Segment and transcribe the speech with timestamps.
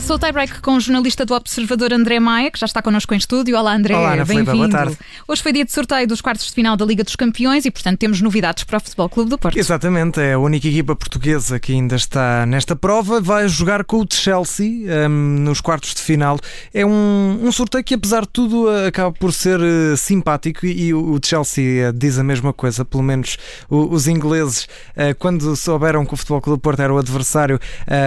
[0.00, 3.18] Começa o tie-break com o jornalista do Observador André Maia, que já está connosco em
[3.18, 3.54] estúdio.
[3.54, 3.94] Olá, André.
[3.94, 4.50] Olá, bem-vindo.
[4.56, 4.96] Boa tarde.
[5.28, 7.98] Hoje foi dia de sorteio dos quartos de final da Liga dos Campeões e, portanto,
[7.98, 9.58] temos novidades para o Futebol Clube do Porto.
[9.58, 13.20] Exatamente, é a única equipa portuguesa que ainda está nesta prova.
[13.20, 16.38] Vai jogar com o Chelsea um, nos quartos de final.
[16.72, 21.12] É um, um, sorteio que, apesar de tudo, acaba por ser uh, simpático e o,
[21.12, 22.86] o Chelsea uh, diz a mesma coisa.
[22.86, 23.36] Pelo menos
[23.68, 24.64] o, os ingleses,
[24.96, 27.60] uh, quando souberam que o Futebol Clube do Porto era o adversário,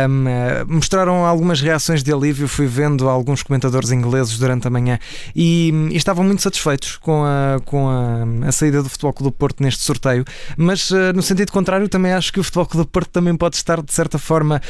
[0.10, 2.48] um, mostraram algumas reações de alívio.
[2.48, 4.98] Fui vendo alguns comentadores ingleses durante a manhã
[5.36, 9.38] e, e estavam muito satisfeitos com, a, com a, a, saída do Futebol Clube do
[9.38, 10.24] Porto neste sorteio.
[10.56, 13.56] Mas uh, no sentido contrário, também acho que o Futebol Clube do Porto também pode
[13.56, 14.62] estar de certa forma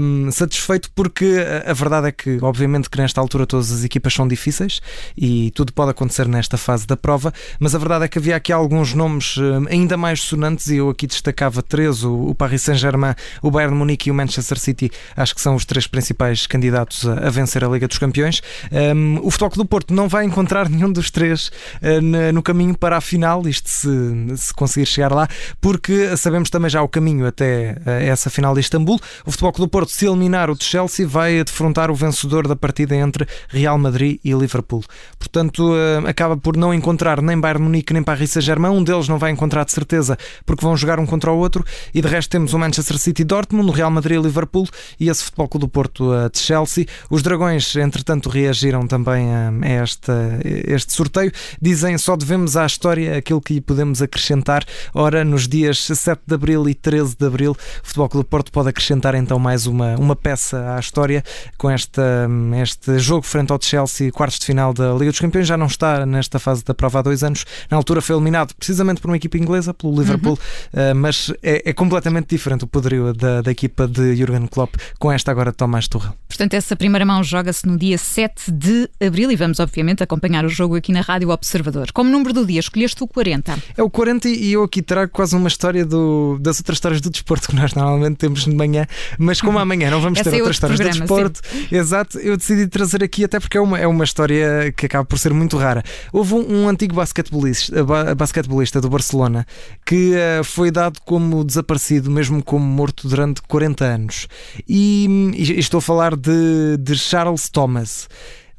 [0.00, 4.26] um, satisfeito, porque a verdade é que, obviamente, que nesta altura todas as equipas são
[4.26, 4.80] difíceis
[5.16, 7.32] e tudo pode acontecer nesta fase da prova.
[7.58, 9.36] Mas a verdade é que havia aqui alguns nomes
[9.68, 14.08] ainda mais sonantes e eu aqui destacava três: o, o Paris Saint-Germain, o Bayern Munique
[14.08, 14.90] e o Manchester City.
[15.16, 18.42] Acho que são os três principais candidatos a, vencer a Liga dos Campeões.
[18.70, 22.98] Um, o Futebol do Porto não vai encontrar nenhum dos três uh, no caminho para
[22.98, 23.88] a final, isto se,
[24.36, 25.26] se, conseguir chegar lá,
[25.60, 29.00] porque sabemos também já o caminho até uh, essa final de Istambul.
[29.24, 32.94] O Futebol do Porto, se eliminar o de Chelsea, vai defrontar o vencedor da partida
[32.94, 34.84] entre Real Madrid e Liverpool.
[35.18, 38.70] Portanto, uh, acaba por não encontrar nem Bayern Munique nem Paris Saint-Germain.
[38.70, 41.64] Um deles não vai encontrar de certeza, porque vão jogar um contra o outro.
[41.94, 44.68] E de resto temos o Manchester City Dortmund, o Real Madrid e Liverpool
[45.00, 46.86] e esse Futebol do Porto de Chelsea.
[47.10, 51.32] Os Dragões, entretanto, reagiram também a, esta, este sorteio.
[51.60, 54.64] Dizem só devemos à história aquilo que podemos acrescentar.
[54.94, 58.68] Ora, nos dias 7 de Abril e 13 de Abril, o Futebol Clube Porto pode
[58.68, 61.22] acrescentar então mais uma, uma peça à história
[61.58, 62.28] com esta,
[62.62, 65.46] este jogo frente ao Chelsea, quartos de final da Liga dos Campeões.
[65.46, 67.44] Já não está nesta fase da prova há dois anos.
[67.70, 70.38] Na altura foi eliminado precisamente por uma equipa inglesa, pelo Liverpool,
[70.72, 70.94] uhum.
[70.96, 75.30] mas é, é, completamente diferente o poderio da, da equipa de Jurgen Klopp com esta
[75.30, 76.14] agora de Tomás Tuchel.
[76.32, 80.48] Portanto, essa primeira mão joga-se no dia 7 de Abril e vamos, obviamente, acompanhar o
[80.48, 81.92] jogo aqui na Rádio Observador.
[81.92, 83.54] Como número do dia, escolheste o 40.
[83.76, 87.10] É o 40 e eu aqui trago quase uma história do, das outras histórias do
[87.10, 88.86] desporto que nós normalmente temos de manhã,
[89.18, 91.76] mas como amanhã não vamos ter é outras histórias programa, do desporto, sim.
[91.76, 95.18] exato, eu decidi trazer aqui até porque é uma, é uma história que acaba por
[95.18, 95.82] ser muito rara.
[96.10, 97.84] Houve um, um antigo basquetebolista,
[98.16, 99.46] basquetebolista do Barcelona
[99.84, 104.28] que uh, foi dado como desaparecido, mesmo como morto durante 40 anos.
[104.66, 108.08] E, e estou a falar de, de Charles Thomas.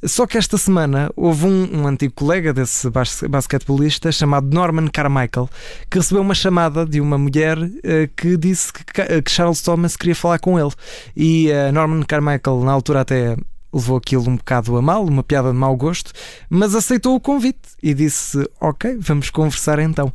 [0.06, 5.50] Só que esta semana houve um, um antigo colega desse bas basquetebolista chamado Norman Carmichael
[5.90, 7.72] que recebeu uma chamada de uma mulher uh,
[8.16, 8.84] que disse que,
[9.22, 10.72] que, Charles Thomas queria falar com ele.
[11.16, 13.38] E uh, Norman Carmichael, na altura, até
[13.74, 16.12] levou aquilo um bocado a mal, uma piada de mau gosto,
[16.50, 20.12] mas aceitou o convite e disse: Ok, vamos conversar então.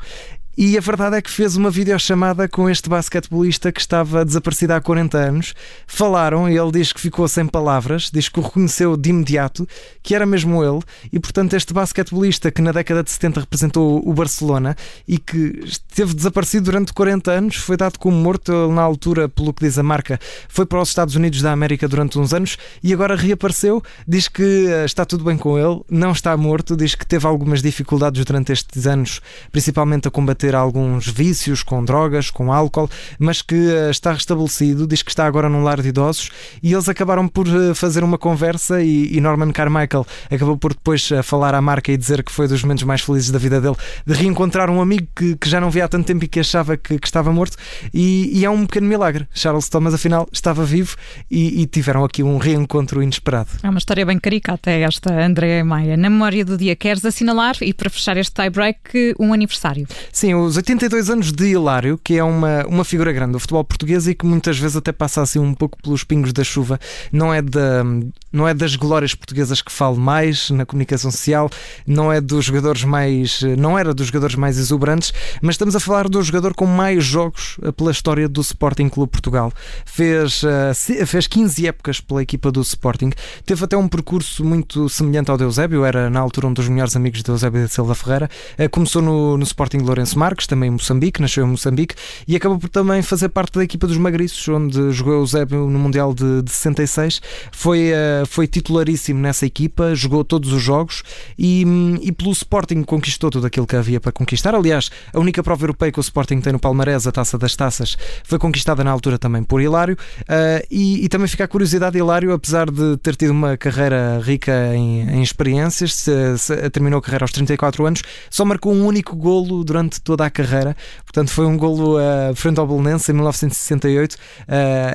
[0.60, 4.80] E a verdade é que fez uma videochamada com este basquetebolista que estava desaparecido há
[4.80, 5.54] 40 anos.
[5.86, 9.68] Falaram e ele diz que ficou sem palavras, diz que o reconheceu de imediato,
[10.02, 10.80] que era mesmo ele.
[11.12, 14.74] E portanto, este basquetebolista que na década de 70 representou o Barcelona
[15.06, 18.72] e que esteve desaparecido durante 40 anos, foi dado como morto.
[18.72, 22.18] Na altura, pelo que diz a marca, foi para os Estados Unidos da América durante
[22.18, 23.80] uns anos e agora reapareceu.
[24.08, 27.62] Diz que eh, está tudo bem com ele, não está morto, diz que teve algumas
[27.62, 29.20] dificuldades durante estes anos,
[29.52, 32.88] principalmente a combater ter alguns vícios com drogas, com álcool,
[33.18, 36.30] mas que uh, está restabelecido, diz que está agora num lar de idosos
[36.62, 41.10] e eles acabaram por uh, fazer uma conversa e, e, Norman Carmichael acabou por depois
[41.10, 43.76] uh, falar à marca e dizer que foi dos momentos mais felizes da vida dele
[44.06, 46.78] de reencontrar um amigo que, que já não via há tanto tempo e que achava
[46.78, 47.58] que, que estava morto
[47.92, 49.28] e, e, é um pequeno milagre.
[49.34, 50.96] Charles Thomas afinal estava vivo
[51.30, 53.50] e, e, tiveram aqui um reencontro inesperado.
[53.62, 55.94] É uma história bem caricata esta, André Maia.
[55.94, 59.86] Na memória do dia, queres assinalar e para fechar este tie-break um aniversário?
[60.10, 64.06] Sim, os 82 anos de Hilário, que é uma, uma figura grande do futebol português
[64.06, 66.78] e que muitas vezes até passa assim um pouco pelos pingos da chuva.
[67.12, 67.84] Não é, da,
[68.32, 71.50] não é das glórias portuguesas que falo mais na comunicação social,
[71.86, 73.40] não é dos jogadores mais.
[73.58, 75.12] não era dos jogadores mais exuberantes,
[75.42, 79.10] mas estamos a falar do jogador com mais jogos eh, pela história do Sporting Clube
[79.10, 79.52] Portugal.
[79.84, 83.10] Fez, uh, fez 15 épocas pela equipa do Sporting,
[83.44, 86.96] teve até um percurso muito semelhante ao de Eusébio, era na altura um dos melhores
[86.96, 88.28] amigos de Eusébio da Silva Ferreira.
[88.58, 91.94] Uh, começou no, no Sporting Lourenço Marques, também em Moçambique, nasceu em Moçambique
[92.26, 96.12] e acabou por também fazer parte da equipa dos Magriços, onde jogou Eusébio no Mundial
[96.12, 97.22] de, de 66.
[97.50, 101.02] Foi, uh, foi titularíssimo nessa equipa, jogou todos os jogos
[101.38, 101.64] e,
[102.02, 104.54] e pelo Sporting conquistou tudo aquilo que havia para conquistar.
[104.54, 107.96] Aliás, a única prova europeia que o Sporting tem no Palmarés, a Taça das Taças,
[108.24, 109.96] foi conquistada na altura também por Hilário.
[110.22, 114.74] Uh, e, e, também fica a curiosidade, Hilário, apesar de ter tido uma carreira rica
[114.74, 119.16] em, em experiências, se, se, terminou a carreira aos 34 anos, só marcou um único
[119.16, 120.74] golo durante toda a carreira.
[121.04, 124.14] Portanto, foi um golo uh, frente ao Belenense em 1968.
[124.14, 124.18] Uh,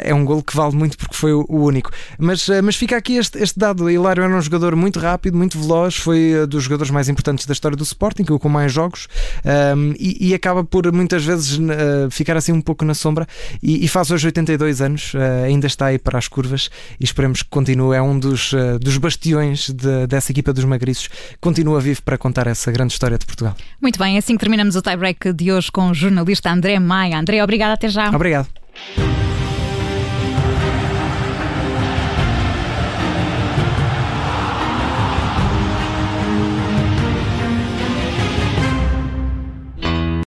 [0.04, 1.92] é um golo que vale muito porque foi o, único.
[2.18, 3.92] Mas, uh, mas fica aqui este, este dado.
[3.92, 7.78] Hilário era um jogador muito rápido, muito veloz, foi dos jogadores mais importantes da história
[7.78, 9.08] do Sporting, com mais jogos,
[9.76, 11.60] um, e, e, acaba por muitas vezes
[12.10, 13.28] ficar assim um pouco na sombra.
[13.62, 15.14] E, e faz hoje 82 anos,
[15.46, 16.70] ainda está aí para as curvas
[17.00, 17.96] e esperemos que continue.
[17.96, 21.10] É um dos, dos bastiões de, dessa equipa dos magriços.
[21.40, 23.56] Continua vivo para contar essa grande história de Portugal.
[23.82, 27.20] Muito bem, assim terminamos o Break de hoje com o jornalista André Maia.
[27.20, 28.08] André, obrigado até já.
[28.08, 28.48] Obrigado.